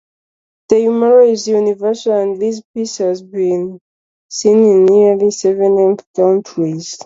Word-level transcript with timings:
The 0.69 0.79
humour 0.79 1.19
is 1.21 1.47
universal 1.47 2.13
and 2.13 2.41
this 2.41 2.59
piece 2.73 2.97
has 2.97 3.21
been 3.21 3.77
seen 4.29 4.63
in 4.63 4.85
nearly 4.85 5.29
seventy 5.29 6.03
countries. 6.15 6.97